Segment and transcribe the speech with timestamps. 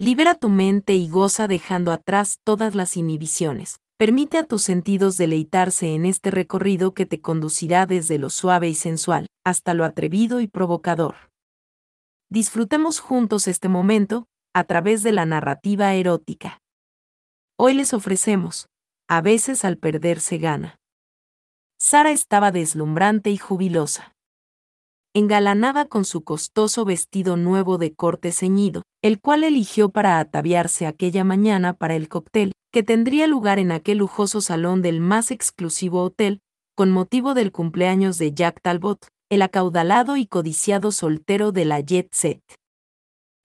[0.00, 3.78] Libera tu mente y goza dejando atrás todas las inhibiciones.
[3.96, 8.74] Permite a tus sentidos deleitarse en este recorrido que te conducirá desde lo suave y
[8.74, 11.14] sensual hasta lo atrevido y provocador.
[12.28, 16.58] Disfrutemos juntos este momento a través de la narrativa erótica.
[17.56, 18.66] Hoy les ofrecemos,
[19.08, 20.80] a veces al perder se gana.
[21.78, 24.14] Sara estaba deslumbrante y jubilosa
[25.16, 31.24] engalanada con su costoso vestido nuevo de corte ceñido, el cual eligió para ataviarse aquella
[31.24, 36.40] mañana para el cóctel, que tendría lugar en aquel lujoso salón del más exclusivo hotel,
[36.74, 42.08] con motivo del cumpleaños de Jack Talbot, el acaudalado y codiciado soltero de la Jet
[42.14, 42.40] Set.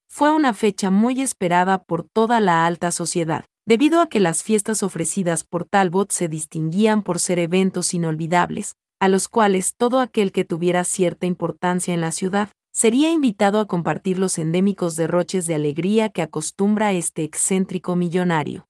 [0.10, 4.82] Fue una fecha muy esperada por toda la alta sociedad, debido a que las fiestas
[4.82, 10.46] ofrecidas por Talbot se distinguían por ser eventos inolvidables, a los cuales todo aquel que
[10.46, 16.08] tuviera cierta importancia en la ciudad sería invitado a compartir los endémicos derroches de alegría
[16.08, 18.70] que acostumbra este excéntrico millonario.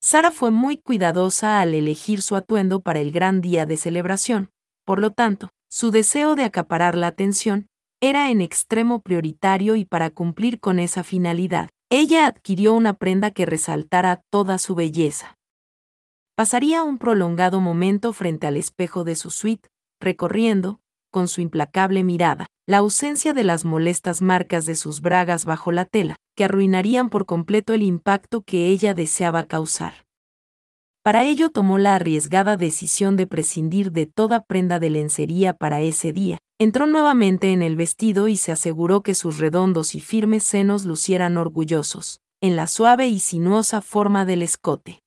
[0.00, 4.48] Sara fue muy cuidadosa al elegir su atuendo para el gran día de celebración,
[4.86, 7.66] por lo tanto, su deseo de acaparar la atención
[8.00, 13.44] era en extremo prioritario y para cumplir con esa finalidad, ella adquirió una prenda que
[13.44, 15.36] resaltara toda su belleza.
[16.34, 19.68] Pasaría un prolongado momento frente al espejo de su suite,
[20.00, 20.80] recorriendo,
[21.10, 25.84] con su implacable mirada, la ausencia de las molestas marcas de sus bragas bajo la
[25.84, 30.06] tela, que arruinarían por completo el impacto que ella deseaba causar.
[31.02, 36.12] Para ello tomó la arriesgada decisión de prescindir de toda prenda de lencería para ese
[36.12, 36.38] día.
[36.58, 41.36] Entró nuevamente en el vestido y se aseguró que sus redondos y firmes senos lucieran
[41.36, 45.00] orgullosos, en la suave y sinuosa forma del escote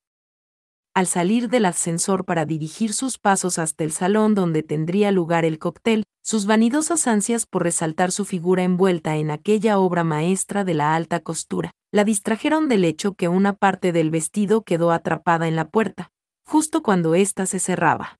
[0.93, 5.57] al salir del ascensor para dirigir sus pasos hasta el salón donde tendría lugar el
[5.57, 10.95] cóctel, sus vanidosas ansias por resaltar su figura envuelta en aquella obra maestra de la
[10.95, 15.67] alta costura, la distrajeron del hecho que una parte del vestido quedó atrapada en la
[15.67, 16.11] puerta,
[16.45, 18.19] justo cuando ésta se cerraba.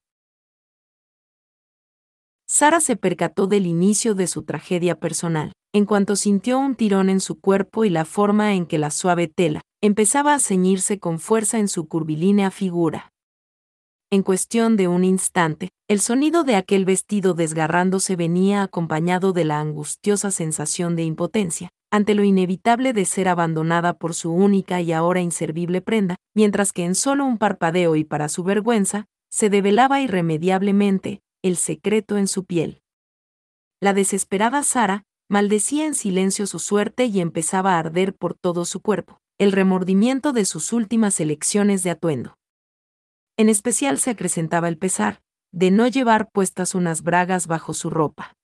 [2.48, 7.20] Sara se percató del inicio de su tragedia personal, en cuanto sintió un tirón en
[7.20, 11.60] su cuerpo y la forma en que la suave tela empezaba a ceñirse con fuerza
[11.60, 13.12] en su curvilínea figura.
[14.10, 19.60] En cuestión de un instante, el sonido de aquel vestido desgarrándose venía acompañado de la
[19.60, 25.20] angustiosa sensación de impotencia, ante lo inevitable de ser abandonada por su única y ahora
[25.20, 31.20] inservible prenda, mientras que en solo un parpadeo y para su vergüenza, se develaba irremediablemente
[31.44, 32.82] el secreto en su piel.
[33.82, 38.80] La desesperada Sara maldecía en silencio su suerte y empezaba a arder por todo su
[38.80, 42.38] cuerpo, el remordimiento de sus últimas elecciones de atuendo.
[43.38, 45.22] En especial se acrecentaba el pesar,
[45.52, 48.36] de no llevar puestas unas bragas bajo su ropa.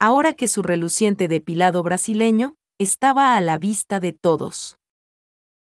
[0.00, 4.78] Ahora que su reluciente depilado brasileño estaba a la vista de todos.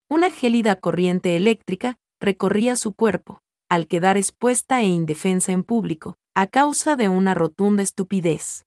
[0.10, 6.48] Una gélida corriente eléctrica recorría su cuerpo, al quedar expuesta e indefensa en público, a
[6.48, 8.66] causa de una rotunda estupidez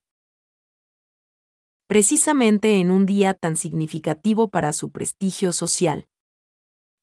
[1.86, 6.06] precisamente en un día tan significativo para su prestigio social.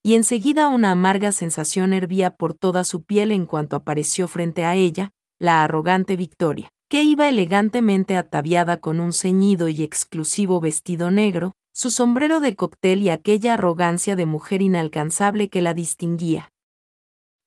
[0.04, 4.76] Y enseguida una amarga sensación hervía por toda su piel en cuanto apareció frente a
[4.76, 11.54] ella, la arrogante Victoria, que iba elegantemente ataviada con un ceñido y exclusivo vestido negro,
[11.74, 16.50] su sombrero de cóctel y aquella arrogancia de mujer inalcanzable que la distinguía.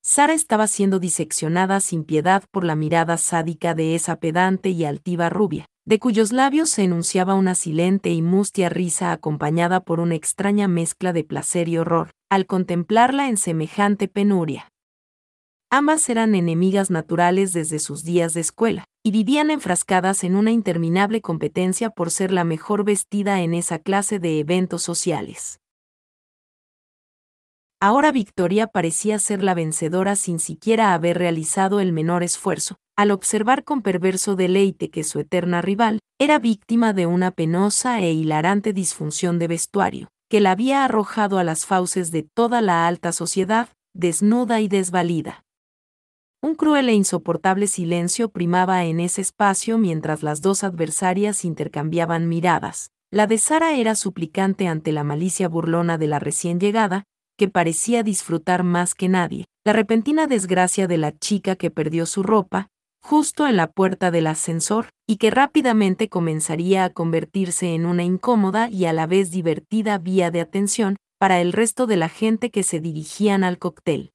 [0.03, 5.29] Sara estaba siendo diseccionada sin piedad por la mirada sádica de esa pedante y altiva
[5.29, 10.67] rubia, de cuyos labios se enunciaba una silente y mustia risa acompañada por una extraña
[10.67, 14.73] mezcla de placer y horror, al contemplarla en semejante penuria.
[15.71, 21.21] Ambas eran enemigas naturales desde sus días de escuela, y vivían enfrascadas en una interminable
[21.21, 25.61] competencia por ser la mejor vestida en esa clase de eventos sociales.
[27.87, 33.63] Ahora Victoria parecía ser la vencedora sin siquiera haber realizado el menor esfuerzo, al observar
[33.63, 39.39] con perverso deleite que su eterna rival era víctima de una penosa e hilarante disfunción
[39.39, 44.61] de vestuario, que la había arrojado a las fauces de toda la alta sociedad, desnuda
[44.61, 45.45] y desvalida.
[46.43, 52.91] Un cruel e insoportable silencio primaba en ese espacio mientras las dos adversarias intercambiaban miradas.
[53.13, 57.05] La de Sara era suplicante ante la malicia burlona de la recién llegada,
[57.37, 62.23] que parecía disfrutar más que nadie, la repentina desgracia de la chica que perdió su
[62.23, 62.69] ropa,
[63.03, 68.69] justo en la puerta del ascensor, y que rápidamente comenzaría a convertirse en una incómoda
[68.69, 72.63] y a la vez divertida vía de atención para el resto de la gente que
[72.63, 74.13] se dirigían al cóctel.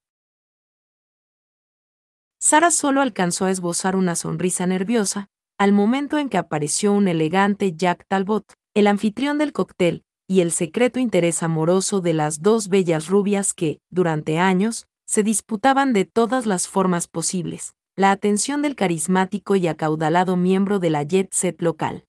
[2.40, 5.28] Sara solo alcanzó a esbozar una sonrisa nerviosa,
[5.60, 10.54] al momento en que apareció un elegante Jack Talbot, el anfitrión del cóctel, y el
[10.54, 16.46] secreto interés amoroso de las dos bellas rubias que, durante años, se disputaban de todas
[16.46, 22.06] las formas posibles, la atención del carismático y acaudalado miembro de la jet set local.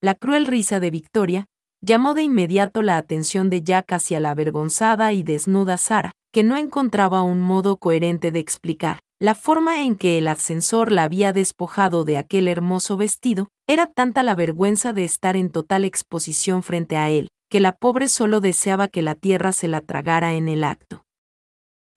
[0.00, 1.46] La cruel risa de Victoria
[1.80, 6.56] llamó de inmediato la atención de Jack hacia la avergonzada y desnuda Sara, que no
[6.56, 9.00] encontraba un modo coherente de explicar.
[9.18, 14.22] La forma en que el ascensor la había despojado de aquel hermoso vestido era tanta
[14.22, 18.88] la vergüenza de estar en total exposición frente a él, que la pobre solo deseaba
[18.88, 21.06] que la tierra se la tragara en el acto.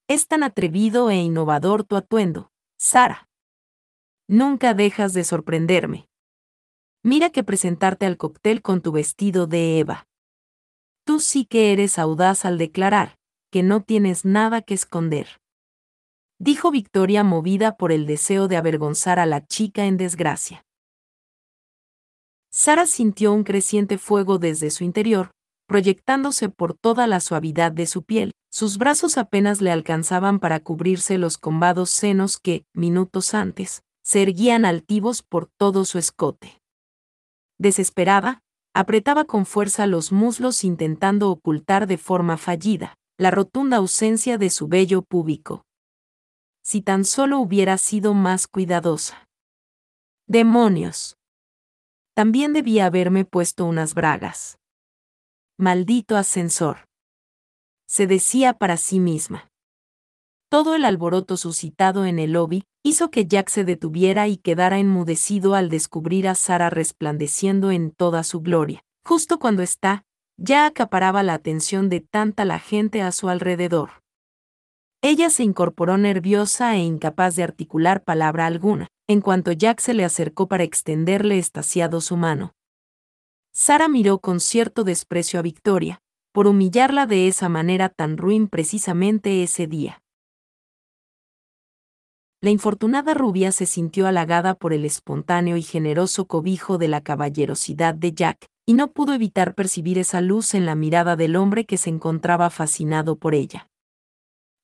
[0.08, 3.28] Es tan atrevido e innovador tu atuendo, Sara.
[4.30, 6.08] Nunca dejas de sorprenderme.
[7.04, 10.08] Mira que presentarte al cóctel con tu vestido de Eva.
[11.04, 13.18] Tú sí que eres audaz al declarar
[13.52, 15.42] que no tienes nada que esconder.
[16.42, 20.64] Dijo Victoria movida por el deseo de avergonzar a la chica en desgracia.
[22.50, 25.32] Sara sintió un creciente fuego desde su interior,
[25.68, 31.18] proyectándose por toda la suavidad de su piel, sus brazos apenas le alcanzaban para cubrirse
[31.18, 36.62] los combados senos que, minutos antes, se erguían altivos por todo su escote.
[37.60, 38.40] Desesperada,
[38.74, 44.70] apretaba con fuerza los muslos intentando ocultar de forma fallida la rotunda ausencia de su
[44.70, 45.66] vello púbico.
[46.70, 49.28] Si tan solo hubiera sido más cuidadosa.
[50.28, 51.18] ¡Demonios!
[52.14, 54.60] También debía haberme puesto unas bragas.
[55.58, 56.86] Maldito ascensor
[57.88, 59.50] se decía para sí misma.
[60.48, 65.56] Todo el alboroto suscitado en el lobby hizo que Jack se detuviera y quedara enmudecido
[65.56, 68.84] al descubrir a Sara resplandeciendo en toda su gloria.
[69.04, 70.04] Justo cuando está,
[70.38, 73.90] ya acaparaba la atención de tanta la gente a su alrededor.
[75.02, 80.04] Ella se incorporó nerviosa e incapaz de articular palabra alguna, en cuanto Jack se le
[80.04, 82.54] acercó para extenderle estaciado su mano.
[83.54, 86.02] Sara miró con cierto desprecio a Victoria,
[86.34, 90.02] por humillarla de esa manera tan ruin precisamente ese día.
[92.42, 97.96] La infortunada rubia se sintió halagada por el espontáneo y generoso cobijo de la caballerosidad
[97.96, 101.78] de Jack, y no pudo evitar percibir esa luz en la mirada del hombre que
[101.78, 103.70] se encontraba fascinado por ella.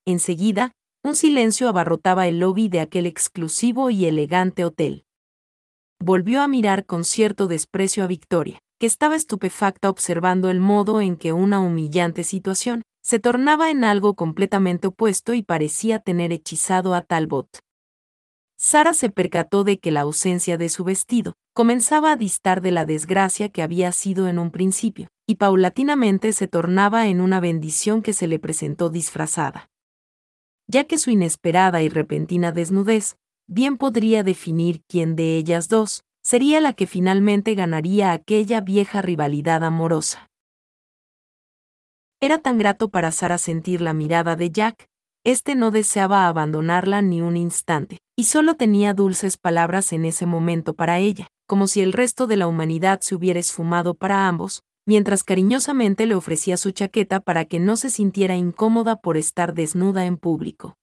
[0.06, 0.72] Enseguida,
[1.04, 5.04] un silencio abarrotaba el lobby de aquel exclusivo y elegante hotel.
[5.98, 11.16] Volvió a mirar con cierto desprecio a Victoria que estaba estupefacta observando el modo en
[11.16, 17.02] que una humillante situación se tornaba en algo completamente opuesto y parecía tener hechizado a
[17.02, 17.48] Talbot.
[18.58, 22.84] Sara se percató de que la ausencia de su vestido comenzaba a distar de la
[22.84, 28.12] desgracia que había sido en un principio, y paulatinamente se tornaba en una bendición que
[28.12, 29.68] se le presentó disfrazada.
[30.68, 33.16] Ya que su inesperada y repentina desnudez
[33.46, 39.62] bien podría definir quién de ellas dos sería la que finalmente ganaría aquella vieja rivalidad
[39.62, 40.28] amorosa.
[42.20, 44.88] Era tan grato para Sara sentir la mirada de Jack,
[45.22, 50.74] este no deseaba abandonarla ni un instante, y solo tenía dulces palabras en ese momento
[50.74, 55.24] para ella, como si el resto de la humanidad se hubiera esfumado para ambos, mientras
[55.24, 60.16] cariñosamente le ofrecía su chaqueta para que no se sintiera incómoda por estar desnuda en
[60.16, 60.76] público.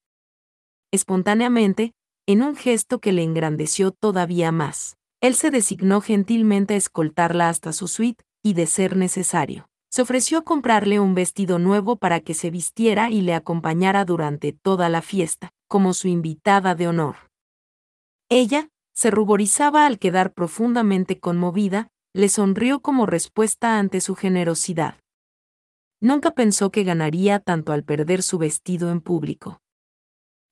[0.91, 1.93] Espontáneamente,
[2.27, 7.71] en un gesto que le engrandeció todavía más él se designó gentilmente a escoltarla hasta
[7.71, 12.33] su suite, y de ser necesario, se ofreció a comprarle un vestido nuevo para que
[12.33, 17.15] se vistiera y le acompañara durante toda la fiesta, como su invitada de honor.
[18.27, 24.99] Ella, se ruborizaba al quedar profundamente conmovida, le sonrió como respuesta ante su generosidad.
[25.99, 29.61] Nunca pensó que ganaría tanto al perder su vestido en público.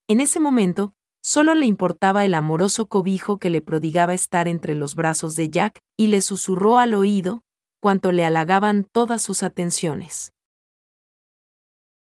[0.07, 4.95] En ese momento, Solo le importaba el amoroso cobijo que le prodigaba estar entre los
[4.95, 7.43] brazos de Jack, y le susurró al oído,
[7.79, 10.33] cuanto le halagaban todas sus atenciones.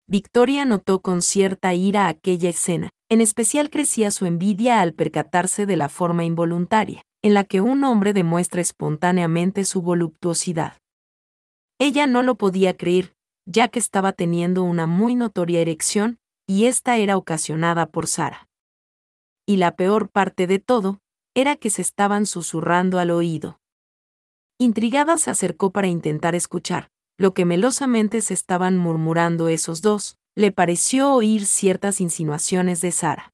[0.08, 5.76] Victoria notó con cierta ira aquella escena, en especial crecía su envidia al percatarse de
[5.76, 10.78] la forma involuntaria, en la que un hombre demuestra espontáneamente su voluptuosidad.
[11.78, 13.14] Ella no lo podía creer,
[13.44, 18.46] ya que estaba teniendo una muy notoria erección, y esta era ocasionada por Sara
[19.46, 21.00] y la peor parte de todo,
[21.34, 23.60] era que se estaban susurrando al oído.
[24.58, 30.50] Intrigada se acercó para intentar escuchar, lo que melosamente se estaban murmurando esos dos, le
[30.50, 33.32] pareció oír ciertas insinuaciones de Sara.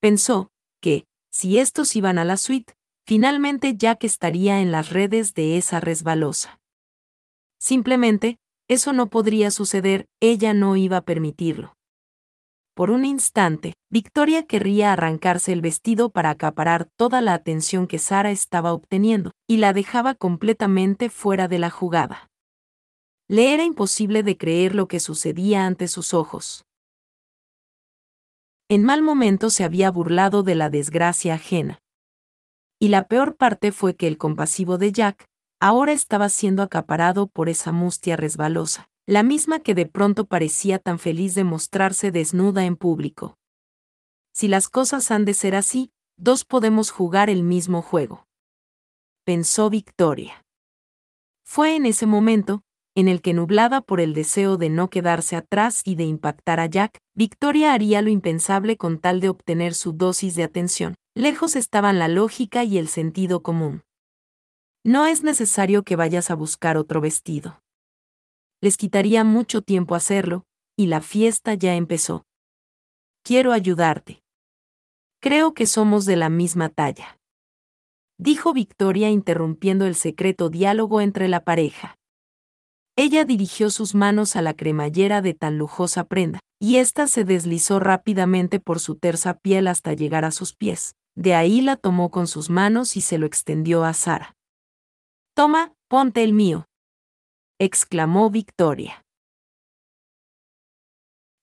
[0.00, 0.50] Pensó,
[0.80, 2.74] que, si estos iban a la suite,
[3.06, 6.58] finalmente Jack estaría en las redes de esa resbalosa.
[7.58, 11.76] Simplemente, eso no podría suceder, ella no iba a permitirlo.
[12.74, 18.30] Por un instante, Victoria querría arrancarse el vestido para acaparar toda la atención que Sara
[18.30, 22.28] estaba obteniendo, y la dejaba completamente fuera de la jugada.
[23.28, 26.64] Le era imposible de creer lo que sucedía ante sus ojos.
[28.68, 31.78] En mal momento se había burlado de la desgracia ajena.
[32.78, 35.26] Y la peor parte fue que el compasivo de Jack,
[35.60, 40.98] ahora estaba siendo acaparado por esa mustia resbalosa la misma que de pronto parecía tan
[40.98, 43.38] feliz de mostrarse desnuda en público.
[44.32, 48.26] Si las cosas han de ser así, dos podemos jugar el mismo juego.
[49.24, 50.44] Pensó Victoria.
[51.44, 52.64] Fue en ese momento,
[52.96, 56.66] en el que nublada por el deseo de no quedarse atrás y de impactar a
[56.66, 60.96] Jack, Victoria haría lo impensable con tal de obtener su dosis de atención.
[61.14, 63.84] Lejos estaban la lógica y el sentido común.
[64.82, 67.60] No es necesario que vayas a buscar otro vestido
[68.60, 70.44] les quitaría mucho tiempo hacerlo,
[70.76, 72.24] y la fiesta ya empezó.
[73.22, 74.22] Quiero ayudarte.
[75.20, 77.18] Creo que somos de la misma talla.
[78.18, 81.96] Dijo Victoria interrumpiendo el secreto diálogo entre la pareja.
[82.96, 87.78] Ella dirigió sus manos a la cremallera de tan lujosa prenda, y ésta se deslizó
[87.78, 90.94] rápidamente por su tersa piel hasta llegar a sus pies.
[91.14, 94.34] De ahí la tomó con sus manos y se lo extendió a Sara.
[95.34, 96.66] Toma, ponte el mío,
[97.58, 99.04] exclamó Victoria.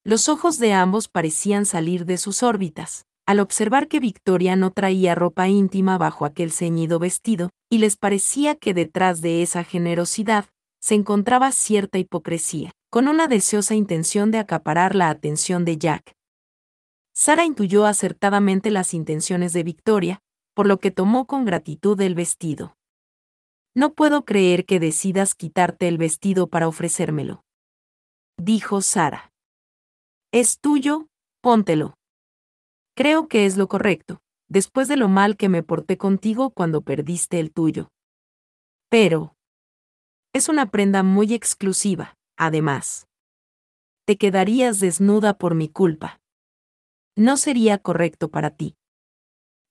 [0.03, 5.15] Los ojos de ambos parecían salir de sus órbitas, al observar que Victoria no traía
[5.15, 10.45] ropa íntima bajo aquel ceñido vestido, y les parecía que detrás de esa generosidad
[10.83, 16.13] se encontraba cierta hipocresía, con una deseosa intención de acaparar la atención de Jack.
[17.13, 20.19] Sara intuyó acertadamente las intenciones de Victoria,
[20.53, 22.75] por lo que tomó con gratitud el vestido.
[23.73, 27.45] No puedo creer que decidas quitarte el vestido para ofrecérmelo.
[28.37, 29.31] Dijo Sara.
[30.33, 31.07] Es tuyo,
[31.41, 31.93] póntelo.
[32.93, 37.39] Creo que es lo correcto, después de lo mal que me porté contigo cuando perdiste
[37.39, 37.87] el tuyo.
[38.89, 39.33] Pero...
[40.33, 43.07] Es una prenda muy exclusiva, además.
[44.05, 46.19] Te quedarías desnuda por mi culpa.
[47.15, 48.75] No sería correcto para ti.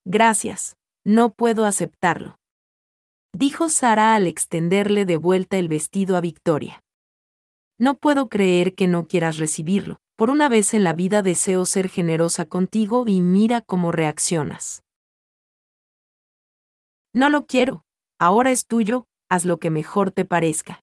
[0.05, 2.37] Gracias, no puedo aceptarlo
[3.33, 6.83] dijo Sara al extenderle de vuelta el vestido a Victoria.
[7.79, 9.97] No puedo creer que no quieras recibirlo.
[10.15, 14.83] Por una vez en la vida deseo ser generosa contigo y mira cómo reaccionas.
[17.13, 17.83] No lo quiero.
[18.19, 20.81] Ahora es tuyo, haz lo que mejor te parezca.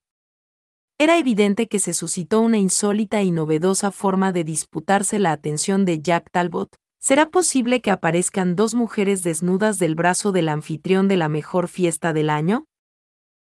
[0.99, 6.01] Era evidente que se suscitó una insólita y novedosa forma de disputarse la atención de
[6.01, 11.31] Jack Talbot, ¿Será posible que aparezcan dos mujeres desnudas del brazo del anfitrión de la
[11.31, 12.67] mejor fiesta del año?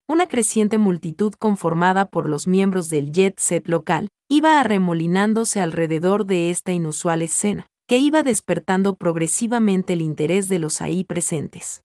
[0.07, 6.49] Una creciente multitud conformada por los miembros del jet set local iba arremolinándose alrededor de
[6.49, 11.83] esta inusual escena, que iba despertando progresivamente el interés de los ahí presentes.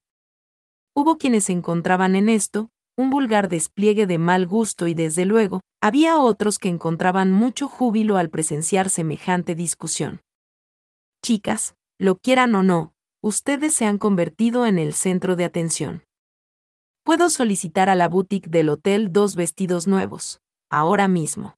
[0.94, 6.18] Hubo quienes encontraban en esto un vulgar despliegue de mal gusto y desde luego, había
[6.18, 10.20] otros que encontraban mucho júbilo al presenciar semejante discusión.
[11.24, 12.92] Chicas, lo quieran o no,
[13.22, 16.04] ustedes se han convertido en el centro de atención.
[17.02, 20.40] Puedo solicitar a la boutique del hotel dos vestidos nuevos,
[20.70, 21.56] ahora mismo.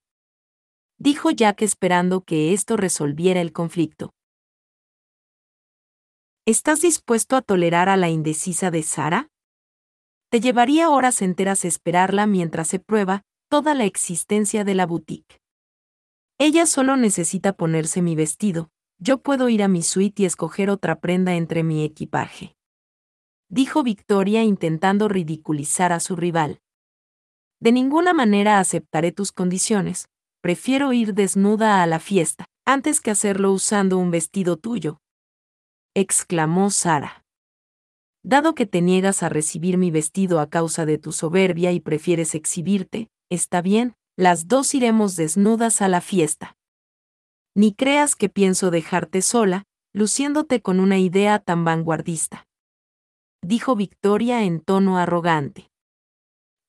[0.97, 4.11] Dijo Jack esperando que esto resolviera el conflicto.
[6.45, 9.27] ¿Estás dispuesto a tolerar a la indecisa de Sara?
[10.33, 13.21] Te llevaría horas enteras esperarla mientras se prueba
[13.51, 15.37] toda la existencia de la boutique.
[16.39, 20.99] Ella solo necesita ponerse mi vestido, yo puedo ir a mi suite y escoger otra
[20.99, 22.55] prenda entre mi equipaje.
[23.47, 26.61] Dijo Victoria intentando ridiculizar a su rival.
[27.59, 30.09] De ninguna manera aceptaré tus condiciones,
[30.41, 34.97] prefiero ir desnuda a la fiesta, antes que hacerlo usando un vestido tuyo.
[35.93, 37.22] exclamó Sara.
[38.23, 42.35] Dado que te niegas a recibir mi vestido a causa de tu soberbia y prefieres
[42.35, 46.55] exhibirte, está bien, las dos iremos desnudas a la fiesta.
[47.53, 52.47] Ni creas que pienso dejarte sola, luciéndote con una idea tan vanguardista.
[53.43, 55.69] Dijo Victoria en tono arrogante.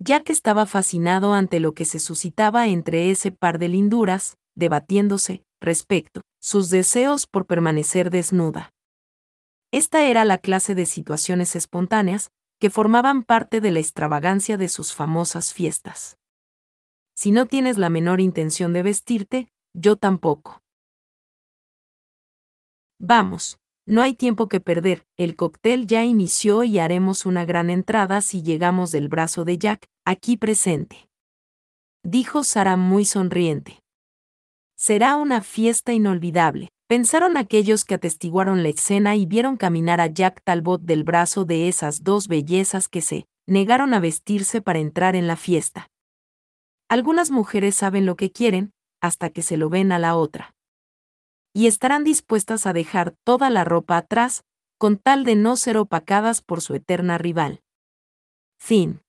[0.05, 6.21] Que estaba fascinado ante lo que se suscitaba entre ese par de linduras, debatiéndose, respecto,
[6.43, 8.74] sus deseos por permanecer desnuda.
[9.75, 14.95] Esta era la clase de situaciones espontáneas, que formaban parte de la extravagancia de sus
[14.95, 16.17] famosas fiestas.
[17.17, 20.63] Si no tienes la menor intención de vestirte, yo tampoco.
[23.01, 28.21] Vamos, no hay tiempo que perder, el cóctel ya inició y haremos una gran entrada
[28.21, 31.09] si llegamos del brazo de Jack, aquí presente.
[32.05, 33.83] Dijo Sara muy sonriente.
[34.77, 40.43] Será una fiesta inolvidable, Pensaron aquellos que atestiguaron la escena y vieron caminar a Jack
[40.45, 45.27] Talbot del brazo de esas dos bellezas que se negaron a vestirse para entrar en
[45.27, 45.91] la fiesta.
[46.89, 48.71] Algunas mujeres saben lo que quieren,
[49.01, 50.55] hasta que se lo ven a la otra.
[51.53, 54.45] Y estarán dispuestas a dejar toda la ropa atrás,
[54.79, 57.61] con tal de no ser opacadas por su eterna rival.
[58.57, 59.04] Fin.